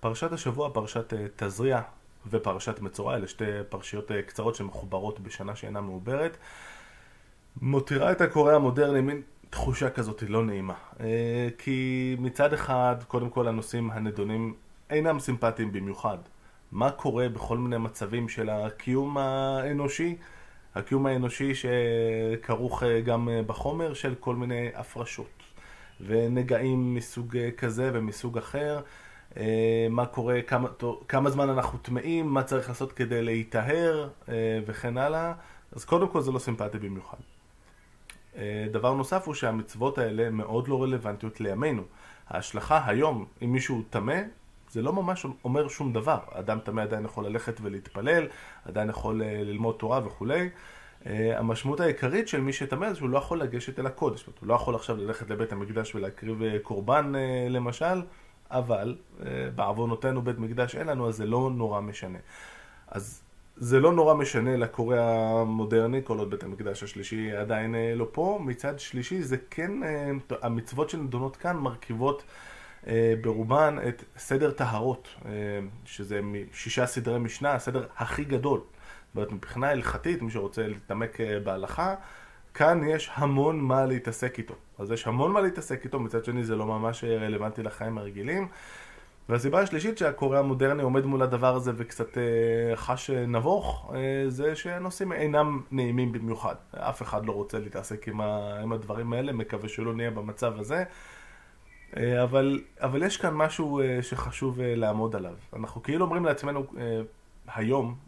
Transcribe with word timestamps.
פרשת 0.00 0.32
השבוע, 0.32 0.70
פרשת 0.72 1.12
אה, 1.14 1.26
תזריע 1.36 1.80
ופרשת 2.30 2.80
מצורע, 2.80 3.16
אלה 3.16 3.28
שתי 3.28 3.44
פרשיות 3.68 4.12
אה, 4.12 4.22
קצרות 4.22 4.54
שמחוברות 4.54 5.20
בשנה 5.20 5.56
שאינה 5.56 5.80
מעוברת. 5.80 6.36
מותירה 7.62 8.12
את 8.12 8.20
הקורא 8.20 8.52
המודרני 8.52 9.00
מין 9.00 9.22
תחושה 9.50 9.90
כזאת 9.90 10.22
לא 10.28 10.44
נעימה. 10.44 10.74
אה, 11.00 11.48
כי 11.58 12.16
מצד 12.18 12.52
אחד, 12.52 12.96
קודם 13.08 13.30
כל 13.30 13.48
הנושאים 13.48 13.90
הנדונים 13.90 14.54
אינם 14.90 15.20
סימפטיים 15.20 15.72
במיוחד. 15.72 16.18
מה 16.72 16.90
קורה 16.90 17.28
בכל 17.28 17.58
מיני 17.58 17.78
מצבים 17.78 18.28
של 18.28 18.50
הקיום 18.50 19.18
האנושי, 19.18 20.16
הקיום 20.74 21.06
האנושי 21.06 21.52
שכרוך 21.54 22.82
גם 23.04 23.28
בחומר 23.46 23.94
של 23.94 24.14
כל 24.20 24.36
מיני 24.36 24.68
הפרשות 24.74 25.42
ונגעים 26.00 26.94
מסוג 26.94 27.36
כזה 27.56 27.90
ומסוג 27.92 28.38
אחר. 28.38 28.80
אה, 29.36 29.86
מה 29.90 30.06
קורה, 30.06 30.42
כמה, 30.42 30.68
כמה 31.08 31.30
זמן 31.30 31.50
אנחנו 31.50 31.78
טמאים, 31.78 32.26
מה 32.26 32.42
צריך 32.42 32.68
לעשות 32.68 32.92
כדי 32.92 33.22
להיטהר 33.22 34.08
אה, 34.28 34.34
וכן 34.66 34.98
הלאה. 34.98 35.32
אז 35.72 35.84
קודם 35.84 36.08
כל 36.08 36.20
זה 36.20 36.32
לא 36.32 36.38
סימפטי 36.38 36.78
במיוחד. 36.78 37.18
אה, 38.36 38.66
דבר 38.72 38.94
נוסף 38.94 39.26
הוא 39.26 39.34
שהמצוות 39.34 39.98
האלה 39.98 40.30
מאוד 40.30 40.68
לא 40.68 40.82
רלוונטיות 40.82 41.40
לימינו. 41.40 41.82
ההשלכה 42.28 42.82
היום, 42.86 43.24
אם 43.42 43.52
מישהו 43.52 43.82
טמא, 43.90 44.20
זה 44.70 44.82
לא 44.82 44.92
ממש 44.92 45.26
אומר 45.44 45.68
שום 45.68 45.92
דבר. 45.92 46.18
אדם 46.32 46.58
טמא 46.60 46.80
עדיין 46.80 47.04
יכול 47.04 47.26
ללכת 47.26 47.60
ולהתפלל, 47.62 48.26
עדיין 48.64 48.88
יכול 48.90 49.22
ללמוד 49.24 49.76
תורה 49.78 50.00
וכולי. 50.06 50.48
המשמעות 51.06 51.80
העיקרית 51.80 52.28
של 52.28 52.40
מי 52.40 52.52
שטמא 52.52 52.90
זה 52.90 52.96
שהוא 52.96 53.08
לא 53.08 53.18
יכול 53.18 53.40
לגשת 53.42 53.78
אל 53.78 53.86
הקודש. 53.86 54.24
הוא 54.40 54.48
לא 54.48 54.54
יכול 54.54 54.74
עכשיו 54.74 54.96
ללכת 54.96 55.30
לבית 55.30 55.52
המקדש 55.52 55.94
ולהקריב 55.94 56.42
קורבן 56.62 57.12
למשל. 57.48 58.02
אבל 58.50 58.96
אה, 59.20 59.26
בעוונותינו 59.54 60.22
בית 60.22 60.38
מקדש 60.38 60.76
אין 60.76 60.86
לנו, 60.86 61.08
אז 61.08 61.16
זה 61.16 61.26
לא 61.26 61.50
נורא 61.54 61.80
משנה. 61.80 62.18
אז 62.88 63.22
זה 63.56 63.80
לא 63.80 63.92
נורא 63.92 64.14
משנה 64.14 64.56
לקורא 64.56 64.96
המודרני, 64.98 66.00
כל 66.04 66.18
עוד 66.18 66.30
בית 66.30 66.42
המקדש 66.42 66.82
השלישי 66.82 67.32
עדיין 67.32 67.74
אה, 67.74 67.94
לא 67.94 68.08
פה. 68.12 68.38
מצד 68.44 68.78
שלישי, 68.78 69.22
זה 69.22 69.36
כן, 69.50 69.82
אה, 69.82 70.10
המצוות 70.42 70.90
שנדונות 70.90 71.36
כאן 71.36 71.56
מרכיבות 71.56 72.22
ברובן 73.22 73.76
את 73.88 74.04
סדר 74.18 74.50
טהרות, 74.50 75.08
שזה 75.84 76.20
שישה 76.52 76.86
סדרי 76.86 77.18
משנה, 77.18 77.52
הסדר 77.52 77.86
הכי 77.96 78.24
גדול. 78.24 78.60
זאת 78.60 79.16
אומרת, 79.16 79.32
מבחינה 79.32 79.70
הלכתית, 79.70 80.22
מי 80.22 80.30
שרוצה 80.30 80.68
להתעמק 80.68 81.18
בהלכה, 81.44 81.94
כאן 82.58 82.80
יש 82.88 83.10
המון 83.14 83.60
מה 83.60 83.86
להתעסק 83.86 84.38
איתו. 84.38 84.54
אז 84.78 84.92
יש 84.92 85.06
המון 85.06 85.32
מה 85.32 85.40
להתעסק 85.40 85.84
איתו, 85.84 86.00
מצד 86.00 86.24
שני 86.24 86.44
זה 86.44 86.56
לא 86.56 86.66
ממש 86.66 87.04
רלוונטי 87.04 87.62
לחיים 87.62 87.98
הרגילים. 87.98 88.48
והסיבה 89.28 89.60
השלישית 89.60 89.98
שהקורא 89.98 90.38
המודרני 90.38 90.82
עומד 90.82 91.06
מול 91.06 91.22
הדבר 91.22 91.54
הזה 91.56 91.72
וקצת 91.76 92.18
אה, 92.18 92.76
חש 92.76 93.10
נבוך, 93.10 93.92
אה, 93.94 94.30
זה 94.30 94.56
שהנושאים 94.56 95.12
אינם 95.12 95.62
נעימים 95.70 96.12
במיוחד. 96.12 96.54
אף 96.76 97.02
אחד 97.02 97.26
לא 97.26 97.32
רוצה 97.32 97.58
להתעסק 97.58 98.08
עם, 98.08 98.72
הדברים 98.72 99.12
האלה, 99.12 99.32
מקווה 99.32 99.68
שלא 99.68 99.94
נהיה 99.94 100.10
במצב 100.10 100.58
הזה. 100.58 100.84
אה, 101.96 102.22
אבל, 102.22 102.60
אבל 102.80 103.02
יש 103.02 103.16
כאן 103.16 103.34
משהו 103.34 103.80
אה, 103.80 103.98
שחשוב 104.02 104.60
אה, 104.60 104.74
לעמוד 104.74 105.16
עליו. 105.16 105.34
אנחנו 105.56 105.82
כאילו 105.82 106.04
אומרים 106.04 106.24
לעצמנו 106.24 106.64
אה, 106.78 107.00
היום, 107.54 108.07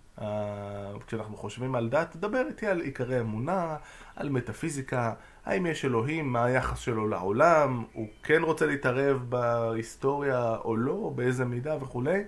כשאנחנו 1.06 1.36
חושבים 1.36 1.74
על 1.74 1.88
דת, 1.88 2.16
דבר 2.16 2.42
איתי 2.48 2.66
על 2.66 2.80
עיקרי 2.80 3.20
אמונה, 3.20 3.76
על 4.16 4.28
מטאפיזיקה, 4.28 5.12
האם 5.44 5.66
יש 5.66 5.84
אלוהים, 5.84 6.32
מה 6.32 6.44
היחס 6.44 6.78
שלו 6.78 7.08
לעולם, 7.08 7.84
הוא 7.92 8.08
כן 8.22 8.42
רוצה 8.42 8.66
להתערב 8.66 9.24
בהיסטוריה 9.28 10.56
או 10.64 10.76
לא, 10.76 11.12
באיזה 11.14 11.44
מידה 11.44 11.76
וכולי. 11.80 12.22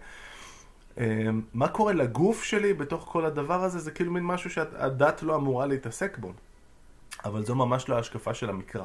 אמ, 0.98 1.42
מה 1.54 1.68
קורה 1.68 1.92
לגוף 1.92 2.42
שלי 2.42 2.74
בתוך 2.74 3.08
כל 3.12 3.24
הדבר 3.24 3.64
הזה, 3.64 3.78
זה 3.78 3.90
כאילו 3.90 4.12
מין 4.12 4.24
משהו 4.24 4.50
שהדת 4.50 5.22
לא 5.22 5.36
אמורה 5.36 5.66
להתעסק 5.66 6.18
בו. 6.18 6.32
אבל 7.24 7.44
זו 7.44 7.54
ממש 7.54 7.88
לא 7.88 7.96
ההשקפה 7.96 8.34
של 8.34 8.50
המקרא. 8.50 8.84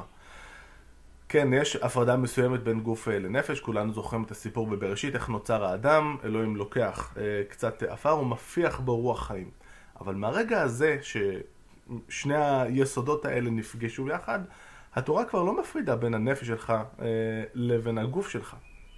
כן, 1.28 1.52
יש 1.52 1.76
הפרדה 1.76 2.16
מסוימת 2.16 2.62
בין 2.62 2.80
גוף 2.80 3.08
אה, 3.08 3.18
לנפש, 3.18 3.60
כולנו 3.60 3.92
זוכרים 3.92 4.22
את 4.22 4.30
הסיפור 4.30 4.66
בבראשית, 4.66 5.14
איך 5.14 5.28
נוצר 5.28 5.64
האדם, 5.64 6.16
אלוהים 6.24 6.56
לוקח 6.56 7.14
אה, 7.16 7.42
קצת 7.48 7.82
עפר 7.82 8.18
ומפיח 8.18 8.80
בו 8.80 8.96
רוח 8.96 9.26
חיים. 9.26 9.50
אבל 10.00 10.14
מהרגע 10.14 10.62
הזה 10.62 10.98
ששני 11.02 12.36
היסודות 12.36 13.24
האלה 13.24 13.50
נפגשו 13.50 14.08
יחד, 14.08 14.38
התורה 14.94 15.24
כבר 15.24 15.42
לא 15.42 15.60
מפרידה 15.60 15.96
בין 15.96 16.14
הנפש 16.14 16.46
שלך 16.46 16.70
אה, 16.70 17.06
לבין 17.54 17.98
הגוף 17.98 18.28
שלך. 18.28 18.56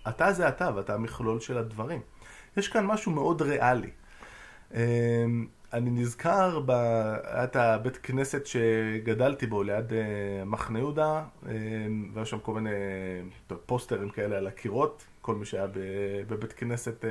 אתה 0.08 0.32
זה 0.32 0.48
אתה 0.48 0.70
ואתה 0.74 0.94
המכלול 0.94 1.40
של 1.40 1.58
הדברים. 1.58 2.00
יש 2.56 2.68
כאן 2.68 2.86
משהו 2.86 3.12
מאוד 3.12 3.42
ריאלי. 3.42 3.90
אה, 4.74 5.24
אני 5.72 5.90
נזכר, 5.90 6.60
ב... 6.66 6.70
היה 7.24 7.44
את 7.44 7.56
הבית 7.56 7.96
כנסת 7.96 8.46
שגדלתי 8.46 9.46
בו 9.46 9.62
ליד 9.62 9.90
uh, 9.90 9.94
מחנה 10.44 10.78
יהודה, 10.78 11.22
uh, 11.42 11.46
והיו 12.14 12.26
שם 12.26 12.38
כל 12.38 12.54
מיני 12.54 12.70
טוב, 13.46 13.58
פוסטרים 13.66 14.10
כאלה 14.10 14.38
על 14.38 14.46
הקירות, 14.46 15.04
כל 15.20 15.34
מי 15.34 15.44
שהיה 15.44 15.66
בבית 16.28 16.52
כנסת 16.52 17.04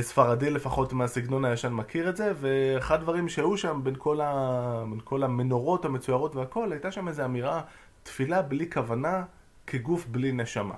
ספרדי 0.00 0.50
לפחות 0.50 0.92
מהסגנון 0.92 1.44
הישן 1.44 1.72
מכיר 1.72 2.08
את 2.08 2.16
זה, 2.16 2.32
ואחד 2.40 2.94
הדברים 2.94 3.28
שהיו 3.28 3.56
שם 3.56 3.80
בין 3.84 3.94
כל, 3.98 4.20
ה... 4.20 4.84
בין 4.90 5.00
כל 5.04 5.22
המנורות 5.22 5.84
המצוירות 5.84 6.36
והכל, 6.36 6.72
הייתה 6.72 6.90
שם 6.90 7.08
איזו 7.08 7.24
אמירה, 7.24 7.62
תפילה 8.02 8.42
בלי 8.42 8.70
כוונה 8.70 9.24
כגוף 9.66 10.06
בלי 10.06 10.32
נשמה. 10.32 10.74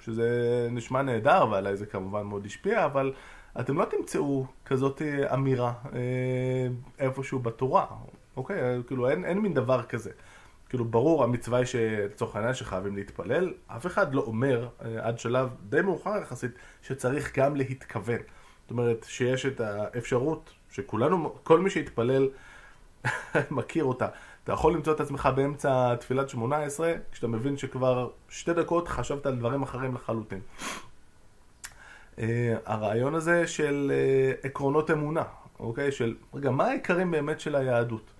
שזה 0.00 0.68
נשמע 0.70 1.02
נהדר, 1.02 1.46
ועליי 1.50 1.76
זה 1.76 1.86
כמובן 1.86 2.22
מאוד 2.22 2.46
השפיע, 2.46 2.84
אבל... 2.84 3.12
אתם 3.60 3.78
לא 3.78 3.84
תמצאו 3.84 4.46
כזאת 4.66 5.02
אה, 5.02 5.34
אמירה 5.34 5.72
אה, 5.92 6.68
איפשהו 6.98 7.38
בתורה, 7.38 7.86
אוקיי? 8.36 8.82
כאילו 8.86 9.10
אין, 9.10 9.24
אין 9.24 9.38
מין 9.38 9.54
דבר 9.54 9.82
כזה. 9.82 10.10
כאילו 10.68 10.84
ברור 10.84 11.24
המצווה 11.24 11.58
היא 11.58 11.66
שלצורך 11.66 12.36
העניין 12.36 12.54
שחייבים 12.54 12.96
להתפלל, 12.96 13.52
אף 13.66 13.86
אחד 13.86 14.14
לא 14.14 14.20
אומר 14.20 14.68
אה, 14.84 15.06
עד 15.06 15.18
שלב 15.18 15.48
די 15.68 15.80
מאוחר 15.80 16.18
יחסית 16.22 16.50
שצריך 16.82 17.38
גם 17.38 17.56
להתכוון. 17.56 18.18
זאת 18.62 18.70
אומרת 18.70 19.06
שיש 19.08 19.46
את 19.46 19.60
האפשרות 19.60 20.50
שכולנו, 20.70 21.34
כל 21.42 21.60
מי 21.60 21.70
שהתפלל 21.70 22.28
מכיר 23.50 23.84
אותה. 23.84 24.06
אתה 24.44 24.52
יכול 24.52 24.72
למצוא 24.72 24.92
את 24.92 25.00
עצמך 25.00 25.28
באמצע 25.36 25.94
תפילת 25.94 26.28
שמונה 26.28 26.56
עשרה, 26.56 26.92
כשאתה 27.12 27.28
מבין 27.28 27.56
שכבר 27.56 28.08
שתי 28.28 28.52
דקות 28.52 28.88
חשבת 28.88 29.26
על 29.26 29.36
דברים 29.36 29.62
אחרים 29.62 29.94
לחלוטין. 29.94 30.40
אה, 32.18 32.54
הרעיון 32.66 33.14
הזה 33.14 33.46
של 33.46 33.92
אה, 33.94 34.32
עקרונות 34.42 34.90
אמונה, 34.90 35.22
אוקיי? 35.60 35.92
של, 35.92 36.14
רגע, 36.34 36.50
מה 36.50 36.64
העיקרים 36.64 37.10
באמת 37.10 37.40
של 37.40 37.56
היהדות? 37.56 38.10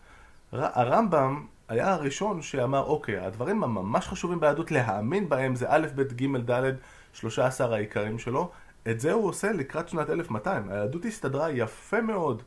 הרמב"ם 0.53 1.47
היה 1.69 1.93
הראשון 1.93 2.43
שאמר, 2.43 2.83
אוקיי, 2.83 3.19
הדברים 3.19 3.65
הממש 3.65 4.09
חשובים 4.09 4.41
ביהדות 4.41 4.71
להאמין 4.71 5.29
בהם 5.29 5.55
זה 5.55 5.67
א', 5.69 5.87
ב', 5.95 6.03
ג', 6.03 6.51
ד', 6.51 6.73
13 7.13 7.75
העיקרים 7.75 8.19
שלו. 8.19 8.51
את 8.91 9.01
זה 9.01 9.13
הוא 9.13 9.29
עושה 9.29 9.53
לקראת 9.53 9.89
שנת 9.89 10.11
1200. 10.11 10.69
היהדות 10.71 11.05
הסתדרה 11.05 11.51
יפה 11.51 12.01
מאוד, 12.01 12.43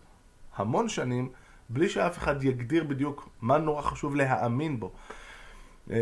המון 0.55 0.89
שנים, 0.89 1.29
בלי 1.69 1.89
שאף 1.89 2.17
אחד 2.17 2.43
יגדיר 2.43 2.83
בדיוק 2.83 3.29
מה 3.41 3.57
נורא 3.57 3.81
חשוב 3.81 4.15
להאמין 4.15 4.79
בו. 4.79 4.91
אמ, 5.89 5.95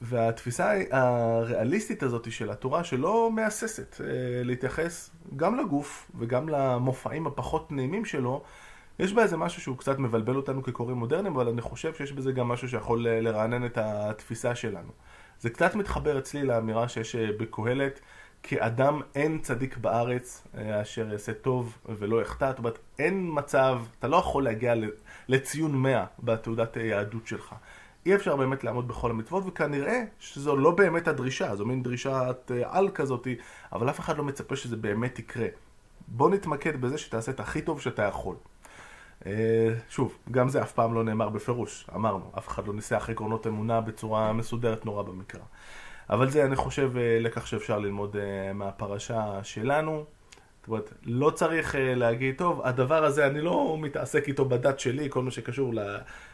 והתפיסה 0.00 0.72
הריאליסטית 0.90 2.02
הזאת 2.02 2.32
של 2.32 2.50
התורה 2.50 2.84
שלא 2.84 3.30
מהססת 3.32 4.00
אה, 4.00 4.06
להתייחס 4.44 5.10
גם 5.36 5.58
לגוף 5.58 6.10
וגם 6.18 6.48
למופעים 6.48 7.26
הפחות 7.26 7.72
נעימים 7.72 8.04
שלו, 8.04 8.42
יש 8.98 9.12
בה 9.12 9.22
איזה 9.22 9.36
משהו 9.36 9.62
שהוא 9.62 9.78
קצת 9.78 9.98
מבלבל 9.98 10.36
אותנו 10.36 10.62
כקוראים 10.62 10.96
מודרניים, 10.96 11.34
אבל 11.34 11.48
אני 11.48 11.60
חושב 11.60 11.94
שיש 11.94 12.12
בזה 12.12 12.32
גם 12.32 12.48
משהו 12.48 12.68
שיכול 12.68 13.08
לרענן 13.08 13.66
את 13.66 13.78
התפיסה 13.78 14.54
שלנו. 14.54 14.90
זה 15.40 15.50
קצת 15.50 15.74
מתחבר 15.74 16.18
אצלי 16.18 16.44
לאמירה 16.44 16.88
שיש 16.88 17.16
אה, 17.16 17.28
בקהלת, 17.38 18.00
כאדם 18.42 19.00
אין 19.14 19.38
צדיק 19.38 19.76
בארץ 19.76 20.46
אה, 20.58 20.82
אשר 20.82 21.12
יעשה 21.12 21.32
טוב 21.32 21.78
ולא 21.88 22.22
יחטא, 22.22 22.50
זאת 22.50 22.58
אומרת 22.58 22.78
אין 22.98 23.30
מצב, 23.32 23.82
אתה 23.98 24.08
לא 24.08 24.16
יכול 24.16 24.44
להגיע 24.44 24.74
לציון 25.28 25.76
100 25.76 26.04
בתעודת 26.18 26.76
יהדות 26.76 27.26
שלך. 27.26 27.54
אי 28.06 28.14
אפשר 28.14 28.36
באמת 28.36 28.64
לעמוד 28.64 28.88
בכל 28.88 29.10
המצוות, 29.10 29.44
וכנראה 29.46 30.02
שזו 30.18 30.56
לא 30.56 30.70
באמת 30.70 31.08
הדרישה, 31.08 31.56
זו 31.56 31.66
מין 31.66 31.82
דרישת 31.82 32.50
אה, 32.50 32.62
על 32.78 32.88
כזאתי, 32.88 33.36
אבל 33.72 33.90
אף 33.90 34.00
אחד 34.00 34.18
לא 34.18 34.24
מצפה 34.24 34.56
שזה 34.56 34.76
באמת 34.76 35.18
יקרה. 35.18 35.46
בוא 36.08 36.30
נתמקד 36.30 36.80
בזה 36.80 36.98
שתעשה 36.98 37.32
את 37.32 37.40
הכי 37.40 37.62
טוב 37.62 37.80
שאתה 37.80 38.02
יכול. 38.02 38.36
אה, 39.26 39.74
שוב, 39.88 40.18
גם 40.30 40.48
זה 40.48 40.62
אף 40.62 40.72
פעם 40.72 40.94
לא 40.94 41.04
נאמר 41.04 41.28
בפירוש, 41.28 41.86
אמרנו, 41.94 42.30
אף 42.38 42.48
אחד 42.48 42.66
לא 42.66 42.74
ניסח 42.74 43.10
עקרונות 43.10 43.46
אמונה 43.46 43.80
בצורה 43.80 44.32
מסודרת 44.32 44.86
נורא 44.86 45.02
במקרא. 45.02 45.40
אבל 46.12 46.30
זה, 46.30 46.44
אני 46.44 46.56
חושב, 46.56 46.96
אה, 46.96 47.18
לקח 47.20 47.46
שאפשר 47.46 47.78
ללמוד 47.78 48.16
מהפרשה 48.54 49.40
שלנו. 49.42 50.04
זאת 50.62 50.68
אומרת, 50.68 50.92
לא 51.04 51.30
צריך 51.30 51.76
אה, 51.76 51.94
להגיד, 51.94 52.34
טוב, 52.38 52.60
הדבר 52.64 53.04
הזה, 53.04 53.26
אני 53.26 53.40
לא 53.40 53.76
מתעסק 53.80 54.28
איתו 54.28 54.44
בדת 54.44 54.80
שלי, 54.80 55.06
כל 55.10 55.22
מה 55.22 55.30
שקשור 55.30 55.74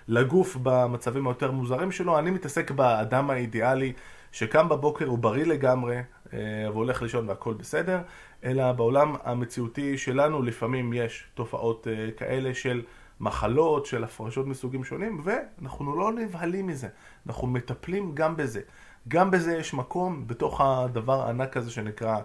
לגוף 0.09 0.57
במצבים 0.63 1.27
היותר 1.27 1.51
מוזרים 1.51 1.93
שלו, 1.93 2.19
אני 2.19 2.31
מתעסק 2.31 2.71
באדם 2.71 3.31
האידיאלי 3.31 3.93
שקם 4.33 4.69
בבוקר 4.69 5.07
הוא 5.07 5.19
בריא 5.19 5.45
לגמרי 5.45 5.97
אה, 6.33 6.39
והולך 6.73 7.03
לישון 7.03 7.29
והכל 7.29 7.55
בסדר, 7.55 7.99
אלא 8.45 8.73
בעולם 8.73 9.15
המציאותי 9.25 9.99
שלנו 9.99 10.43
לפעמים 10.43 10.93
יש 10.93 11.25
תופעות 11.35 11.87
אה, 11.91 12.11
כאלה 12.17 12.55
של 12.55 12.83
מחלות, 13.21 13.87
של 13.87 14.05
הפרשות 14.05 14.47
מסוגים 14.47 14.85
שונים, 14.85 15.21
ואנחנו 15.25 15.97
לא 15.97 16.13
נבהלים 16.13 16.67
מזה, 16.67 16.89
אנחנו 17.27 17.47
מטפלים 17.47 18.15
גם 18.15 18.37
בזה. 18.37 18.61
גם 19.09 19.31
בזה 19.31 19.57
יש 19.57 19.75
מקום 19.75 20.27
בתוך 20.27 20.61
הדבר 20.61 21.23
הענק 21.23 21.57
הזה 21.57 21.71
שנקרא 21.71 22.21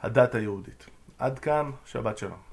הדת 0.00 0.34
היהודית. 0.34 0.86
עד 1.18 1.38
כאן, 1.38 1.70
שבת 1.84 2.18
שלום. 2.18 2.45